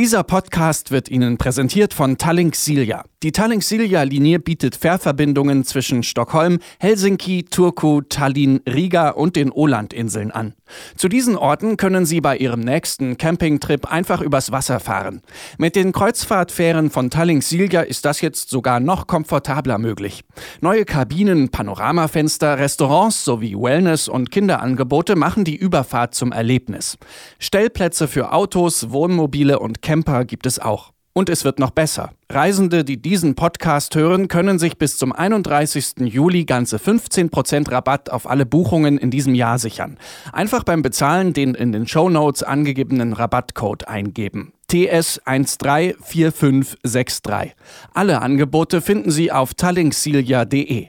[0.00, 3.04] Dieser Podcast wird Ihnen präsentiert von Tallink Silja.
[3.22, 10.30] Die Tallink Silja Linie bietet Fährverbindungen zwischen Stockholm, Helsinki, Turku, Tallinn, Riga und den Ålandinseln
[10.30, 10.54] an.
[10.96, 15.20] Zu diesen Orten können Sie bei Ihrem nächsten Campingtrip einfach übers Wasser fahren.
[15.58, 20.24] Mit den Kreuzfahrtfähren von Tallink Silja ist das jetzt sogar noch komfortabler möglich.
[20.62, 26.96] Neue Kabinen, Panoramafenster, Restaurants sowie Wellness- und Kinderangebote machen die Überfahrt zum Erlebnis.
[27.38, 30.92] Stellplätze für Autos, Wohnmobile und Camper gibt es auch.
[31.14, 32.12] Und es wird noch besser.
[32.30, 35.94] Reisende, die diesen Podcast hören, können sich bis zum 31.
[36.02, 39.98] Juli ganze 15% Rabatt auf alle Buchungen in diesem Jahr sichern.
[40.32, 44.52] Einfach beim Bezahlen den in den Show Notes angegebenen Rabattcode eingeben.
[44.70, 47.50] TS134563.
[47.92, 50.86] Alle Angebote finden Sie auf tallinksilja.de.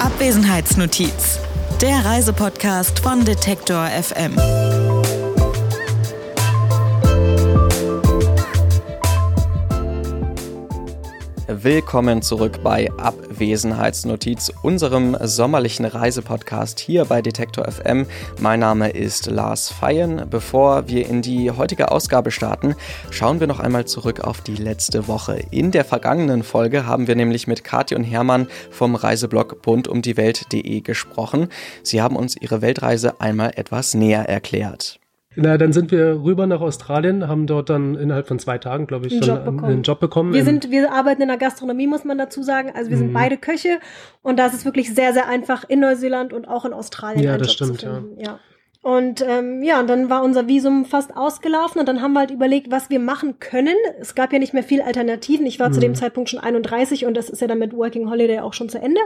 [0.00, 1.38] Abwesenheitsnotiz.
[1.80, 4.91] Der Reisepodcast von Detektor FM.
[11.60, 18.06] Willkommen zurück bei Abwesenheitsnotiz, unserem sommerlichen Reisepodcast hier bei Detektor FM.
[18.40, 20.26] Mein Name ist Lars Feyen.
[20.30, 22.74] Bevor wir in die heutige Ausgabe starten,
[23.10, 25.44] schauen wir noch einmal zurück auf die letzte Woche.
[25.50, 31.48] In der vergangenen Folge haben wir nämlich mit Kathi und Hermann vom Reiseblog bundumdiewelt.de gesprochen.
[31.82, 35.01] Sie haben uns ihre Weltreise einmal etwas näher erklärt.
[35.36, 39.06] Na, dann sind wir rüber nach Australien, haben dort dann innerhalb von zwei Tagen, glaube
[39.06, 39.64] ich, einen schon Job bekommen.
[39.64, 40.32] einen Job bekommen.
[40.34, 42.72] Wir sind, wir arbeiten in der Gastronomie, muss man dazu sagen.
[42.74, 43.14] Also wir sind mhm.
[43.14, 43.78] beide Köche
[44.22, 47.22] und da ist es wirklich sehr, sehr einfach in Neuseeland und auch in Australien.
[47.22, 48.02] Ja, das Job stimmt, ja.
[48.18, 48.38] ja.
[48.82, 52.32] Und ähm, ja, und dann war unser Visum fast ausgelaufen und dann haben wir halt
[52.32, 53.76] überlegt, was wir machen können.
[54.00, 55.46] Es gab ja nicht mehr viel Alternativen.
[55.46, 55.72] Ich war mhm.
[55.72, 55.96] zu dem mhm.
[55.96, 59.00] Zeitpunkt schon 31 und das ist ja dann mit Working Holiday auch schon zu Ende.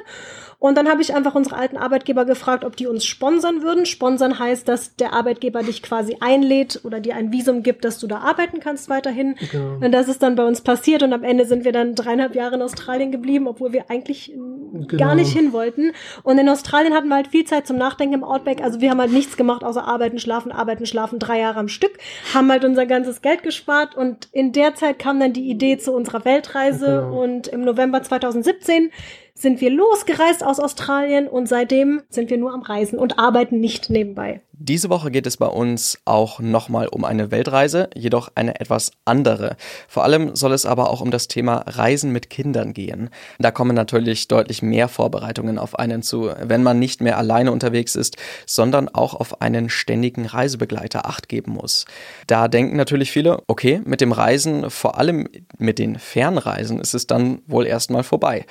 [0.58, 3.84] Und dann habe ich einfach unsere alten Arbeitgeber gefragt, ob die uns sponsern würden.
[3.84, 8.06] Sponsern heißt, dass der Arbeitgeber dich quasi einlädt oder dir ein Visum gibt, dass du
[8.06, 9.36] da arbeiten kannst weiterhin.
[9.52, 9.84] Genau.
[9.84, 12.54] Und das ist dann bei uns passiert und am Ende sind wir dann dreieinhalb Jahre
[12.54, 14.86] in Australien geblieben, obwohl wir eigentlich genau.
[14.96, 15.92] gar nicht hin wollten.
[16.22, 18.62] Und in Australien hatten wir halt viel Zeit zum Nachdenken im Outback.
[18.62, 21.98] Also wir haben halt nichts gemacht außer arbeiten, schlafen, arbeiten, schlafen, drei Jahre am Stück,
[22.32, 25.92] haben halt unser ganzes Geld gespart und in der Zeit kam dann die Idee zu
[25.92, 27.22] unserer Weltreise genau.
[27.22, 28.90] und im November 2017
[29.36, 33.90] sind wir losgereist aus Australien und seitdem sind wir nur am Reisen und arbeiten nicht
[33.90, 34.40] nebenbei.
[34.58, 39.56] Diese Woche geht es bei uns auch nochmal um eine Weltreise, jedoch eine etwas andere.
[39.86, 43.10] Vor allem soll es aber auch um das Thema Reisen mit Kindern gehen.
[43.38, 47.96] Da kommen natürlich deutlich mehr Vorbereitungen auf einen zu, wenn man nicht mehr alleine unterwegs
[47.96, 48.16] ist,
[48.46, 51.84] sondern auch auf einen ständigen Reisebegleiter acht geben muss.
[52.26, 57.06] Da denken natürlich viele, okay, mit dem Reisen, vor allem mit den Fernreisen, ist es
[57.06, 58.46] dann wohl erstmal vorbei.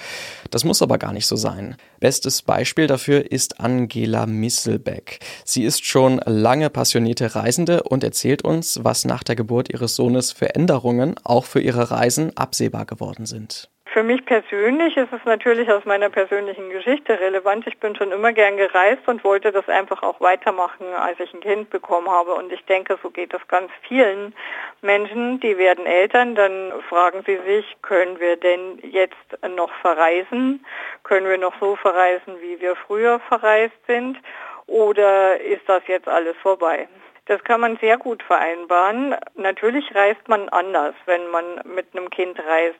[0.51, 1.75] Das muss aber gar nicht so sein.
[1.99, 5.19] Bestes Beispiel dafür ist Angela Misselbeck.
[5.43, 10.31] Sie ist schon lange passionierte Reisende und erzählt uns, was nach der Geburt ihres Sohnes
[10.31, 13.69] für Änderungen auch für ihre Reisen absehbar geworden sind.
[13.95, 17.65] Für mich persönlich ist es natürlich aus meiner persönlichen Geschichte relevant.
[17.65, 21.39] Ich bin schon immer gern gereist und wollte das einfach auch weitermachen, als ich ein
[21.39, 22.33] Kind bekommen habe.
[22.33, 24.35] Und ich denke, so geht es ganz vielen
[24.81, 29.15] Menschen, die werden Eltern, dann fragen sie sich, können wir denn jetzt
[29.55, 30.65] noch verreisen?
[31.03, 34.17] Können wir noch so verreisen, wie wir früher verreist sind?
[34.67, 36.89] Oder ist das jetzt alles vorbei?
[37.25, 39.15] Das kann man sehr gut vereinbaren.
[39.35, 42.79] Natürlich reist man anders, wenn man mit einem Kind reist.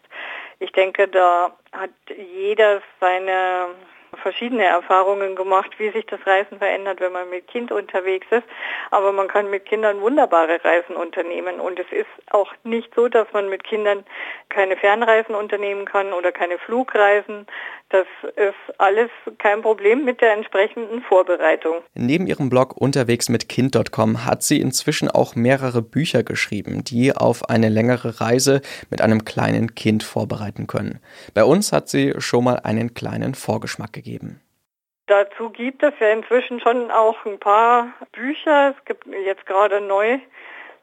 [0.59, 3.69] Ich denke, da hat jeder seine
[4.17, 8.43] verschiedene Erfahrungen gemacht, wie sich das Reisen verändert, wenn man mit Kind unterwegs ist.
[8.91, 11.59] Aber man kann mit Kindern wunderbare Reisen unternehmen.
[11.59, 14.05] Und es ist auch nicht so, dass man mit Kindern
[14.49, 17.45] keine Fernreisen unternehmen kann oder keine Flugreisen.
[17.89, 21.75] Das ist alles kein Problem mit der entsprechenden Vorbereitung.
[21.93, 27.47] Neben ihrem Blog unterwegs mit Kind.com hat sie inzwischen auch mehrere Bücher geschrieben, die auf
[27.49, 30.99] eine längere Reise mit einem kleinen Kind vorbereiten können.
[31.33, 34.39] Bei uns hat sie schon mal einen kleinen Vorgeschmack gegeben geben?
[35.07, 38.73] Dazu gibt es ja inzwischen schon auch ein paar Bücher.
[38.75, 40.19] Es gibt jetzt gerade neu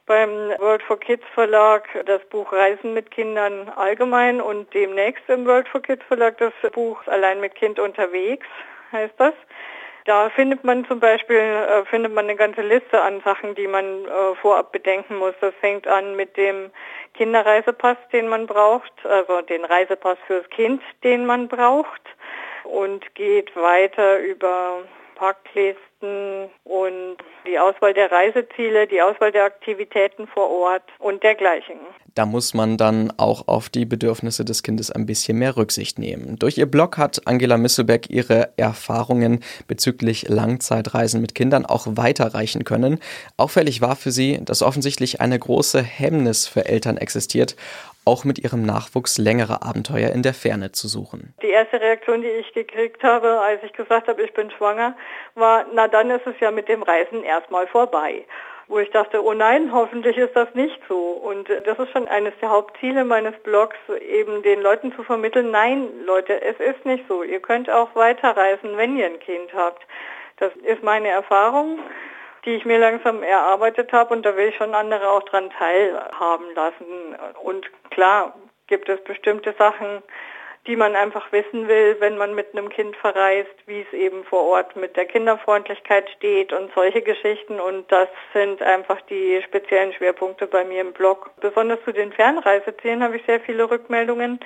[0.07, 5.69] beim World for Kids Verlag das Buch Reisen mit Kindern allgemein und demnächst im World
[5.69, 8.47] for Kids Verlag das Buch Allein mit Kind unterwegs
[8.93, 9.35] heißt das.
[10.05, 14.05] Da findet man zum Beispiel äh, findet man eine ganze Liste an Sachen, die man
[14.05, 15.35] äh, vorab bedenken muss.
[15.41, 16.71] Das fängt an mit dem
[17.15, 22.03] Kinderreisepass, den man braucht, also den Reisepass fürs Kind, den man braucht
[22.65, 24.83] und geht weiter über
[25.15, 27.17] Packlisten und
[27.47, 31.79] die Auswahl der Reiseziele, die Auswahl der Aktivitäten vor Ort und dergleichen.
[32.15, 36.39] Da muss man dann auch auf die Bedürfnisse des Kindes ein bisschen mehr Rücksicht nehmen.
[36.39, 42.99] Durch ihr Blog hat Angela Misselbeck ihre Erfahrungen bezüglich Langzeitreisen mit Kindern auch weiterreichen können.
[43.39, 47.57] Auffällig war für sie, dass offensichtlich eine große Hemmnis für Eltern existiert,
[48.05, 51.35] auch mit ihrem Nachwuchs längere Abenteuer in der Ferne zu suchen.
[51.43, 54.97] Die erste Reaktion, die ich gekriegt habe, als ich gesagt habe, ich bin schwanger,
[55.35, 58.25] war, na dann ist es ja mit dem Reisen erstmal vorbei.
[58.69, 60.97] Wo ich dachte, oh nein, hoffentlich ist das nicht so.
[60.97, 65.89] Und das ist schon eines der Hauptziele meines Blogs, eben den Leuten zu vermitteln, nein,
[66.07, 67.23] Leute, es ist nicht so.
[67.23, 69.83] Ihr könnt auch weiterreisen, wenn ihr ein Kind habt.
[70.39, 71.81] Das ist meine Erfahrung
[72.45, 76.55] die ich mir langsam erarbeitet habe und da will ich schon andere auch dran teilhaben
[76.55, 77.17] lassen.
[77.43, 78.35] Und klar
[78.67, 80.03] gibt es bestimmte Sachen,
[80.67, 84.43] die man einfach wissen will, wenn man mit einem Kind verreist, wie es eben vor
[84.43, 87.59] Ort mit der Kinderfreundlichkeit steht und solche Geschichten.
[87.59, 91.31] Und das sind einfach die speziellen Schwerpunkte bei mir im Blog.
[91.41, 94.39] Besonders zu den Fernreisezielen habe ich sehr viele Rückmeldungen.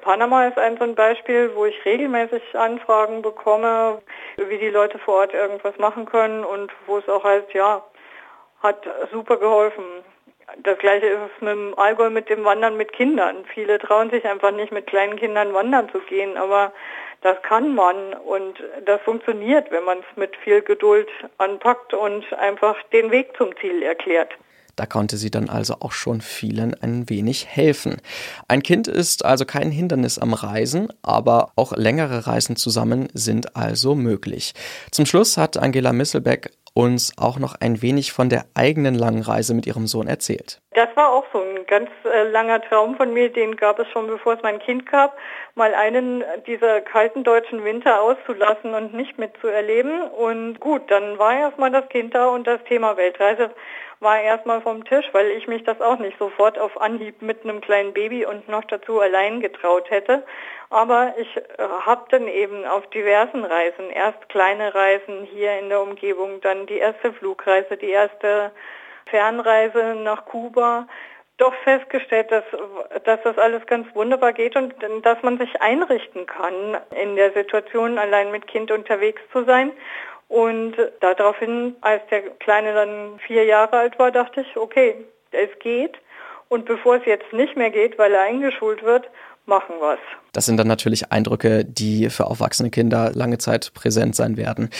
[0.00, 4.02] Panama ist ein so ein Beispiel, wo ich regelmäßig Anfragen bekomme,
[4.36, 7.84] wie die Leute vor Ort irgendwas machen können und wo es auch heißt, ja,
[8.60, 9.84] hat super geholfen.
[10.62, 13.44] Das gleiche ist es mit dem Allgäu mit dem Wandern mit Kindern.
[13.52, 16.72] Viele trauen sich einfach nicht mit kleinen Kindern wandern zu gehen, aber
[17.22, 21.08] das kann man und das funktioniert, wenn man es mit viel Geduld
[21.38, 24.30] anpackt und einfach den Weg zum Ziel erklärt.
[24.76, 28.00] Da konnte sie dann also auch schon vielen ein wenig helfen.
[28.48, 33.94] Ein Kind ist also kein Hindernis am Reisen, aber auch längere Reisen zusammen sind also
[33.94, 34.52] möglich.
[34.90, 39.54] Zum Schluss hat Angela Misselbeck uns auch noch ein wenig von der eigenen langen Reise
[39.54, 40.60] mit ihrem Sohn erzählt.
[40.74, 44.08] Das war auch so ein ganz äh, langer Traum von mir, den gab es schon
[44.08, 45.16] bevor es mein Kind gab,
[45.54, 50.02] mal einen dieser kalten deutschen Winter auszulassen und nicht mitzuerleben.
[50.02, 53.50] Und gut, dann war erstmal das Kind da und das Thema Weltreise
[54.00, 57.60] war erstmal vom Tisch, weil ich mich das auch nicht sofort auf Anhieb mit einem
[57.60, 60.24] kleinen Baby und noch dazu allein getraut hätte.
[60.70, 61.42] Aber ich äh,
[61.86, 66.78] habe dann eben auf diversen Reisen, erst kleine Reisen hier in der Umgebung, dann die
[66.78, 68.50] erste Flugreise, die erste
[69.06, 70.86] Fernreise nach Kuba,
[71.36, 72.44] doch festgestellt, dass,
[73.04, 77.98] dass das alles ganz wunderbar geht und dass man sich einrichten kann, in der Situation
[77.98, 79.72] allein mit Kind unterwegs zu sein
[80.28, 85.98] und daraufhin, als der Kleine dann vier Jahre alt war, dachte ich, okay, es geht.
[86.48, 89.08] Und bevor es jetzt nicht mehr geht, weil er eingeschult wird,
[89.46, 89.98] machen es.
[90.32, 94.70] Das sind dann natürlich Eindrücke, die für aufwachsende Kinder lange Zeit präsent sein werden.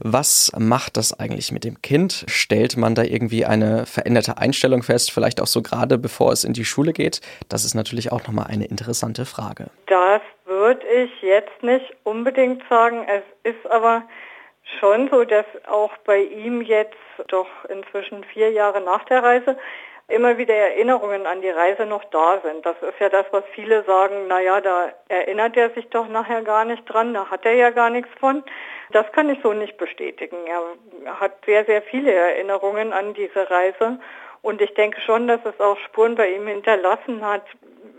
[0.00, 2.24] Was macht das eigentlich mit dem Kind?
[2.26, 6.52] Stellt man da irgendwie eine veränderte Einstellung fest, vielleicht auch so gerade bevor es in
[6.52, 7.20] die Schule geht?
[7.48, 9.66] Das ist natürlich auch nochmal eine interessante Frage.
[9.86, 13.06] Das würde ich jetzt nicht unbedingt sagen.
[13.08, 14.02] Es ist aber
[14.80, 16.96] schon so, dass auch bei ihm jetzt
[17.28, 19.56] doch inzwischen vier Jahre nach der Reise
[20.08, 22.64] immer wieder Erinnerungen an die Reise noch da sind.
[22.66, 26.64] Das ist ja das, was viele sagen, naja, da erinnert er sich doch nachher gar
[26.64, 28.42] nicht dran, da hat er ja gar nichts von.
[28.90, 30.36] Das kann ich so nicht bestätigen.
[30.46, 33.98] Er hat sehr, sehr viele Erinnerungen an diese Reise
[34.42, 37.44] und ich denke schon, dass es auch Spuren bei ihm hinterlassen hat.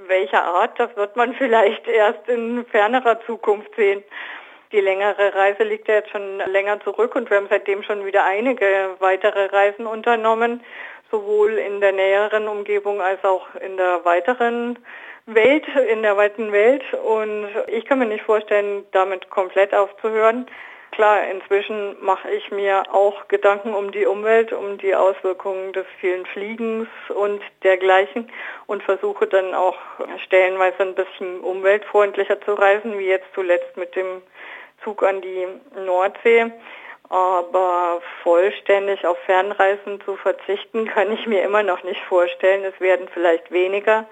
[0.08, 4.04] Welcher Art, das wird man vielleicht erst in fernerer Zukunft sehen.
[4.72, 8.26] Die längere Reise liegt ja jetzt schon länger zurück und wir haben seitdem schon wieder
[8.26, 10.64] einige weitere Reisen unternommen,
[11.12, 14.80] sowohl in der näheren Umgebung als auch in der weiteren
[15.26, 16.84] Welt, in der weiten Welt.
[16.94, 20.48] Und ich kann mir nicht vorstellen, damit komplett aufzuhören.
[20.96, 26.26] Klar, inzwischen mache ich mir auch Gedanken um die Umwelt, um die Auswirkungen des vielen
[26.28, 28.32] Fliegens und dergleichen
[28.66, 29.76] und versuche dann auch
[30.24, 34.22] stellenweise ein bisschen umweltfreundlicher zu reisen, wie jetzt zuletzt mit dem
[34.86, 35.48] Zug an die
[35.86, 36.54] Nordsee.
[37.16, 42.66] Aber vollständig auf Fernreisen zu verzichten, kann ich mir immer noch nicht vorstellen.
[42.66, 44.06] Es werden vielleicht weniger,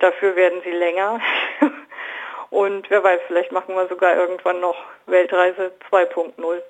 [0.00, 1.22] dafür werden sie länger.
[2.50, 6.60] Und wer weiß, vielleicht machen wir sogar irgendwann noch Weltreise 2.0.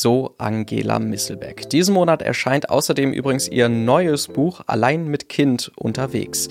[0.00, 1.70] So Angela Misselbeck.
[1.70, 6.46] Diesen Monat erscheint außerdem übrigens ihr neues Buch Allein mit Kind unterwegs.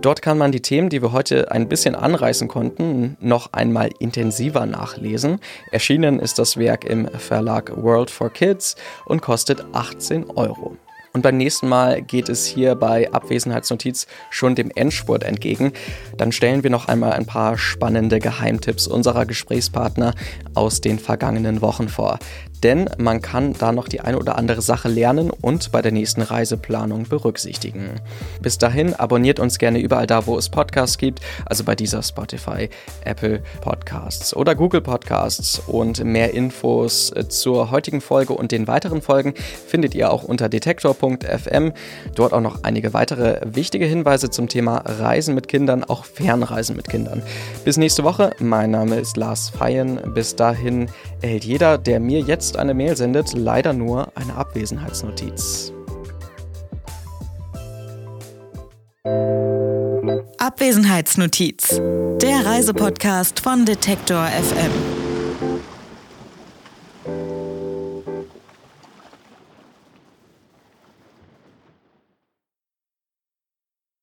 [0.00, 4.64] Dort kann man die Themen, die wir heute ein bisschen anreißen konnten, noch einmal intensiver
[4.64, 5.40] nachlesen.
[5.72, 10.76] Erschienen ist das Werk im Verlag World for Kids und kostet 18 Euro.
[11.14, 15.72] Und beim nächsten Mal geht es hier bei Abwesenheitsnotiz schon dem Endspurt entgegen.
[16.16, 20.14] Dann stellen wir noch einmal ein paar spannende Geheimtipps unserer Gesprächspartner
[20.54, 22.18] aus den vergangenen Wochen vor
[22.64, 26.22] denn man kann da noch die eine oder andere Sache lernen und bei der nächsten
[26.22, 28.00] Reiseplanung berücksichtigen.
[28.40, 32.70] Bis dahin abonniert uns gerne überall da, wo es Podcasts gibt, also bei dieser Spotify,
[33.04, 39.34] Apple Podcasts oder Google Podcasts und mehr Infos zur heutigen Folge und den weiteren Folgen
[39.66, 40.48] findet ihr auch unter
[41.04, 41.72] detektor.fm.
[42.14, 46.88] Dort auch noch einige weitere wichtige Hinweise zum Thema Reisen mit Kindern, auch Fernreisen mit
[46.88, 47.22] Kindern.
[47.64, 48.30] Bis nächste Woche.
[48.38, 50.00] Mein Name ist Lars Feyen.
[50.14, 50.88] Bis dahin
[51.22, 55.72] erhält jeder, der mir jetzt eine Mail sendet, leider nur eine Abwesenheitsnotiz.
[60.38, 61.80] Abwesenheitsnotiz,
[62.20, 65.03] der Reisepodcast von Detektor FM.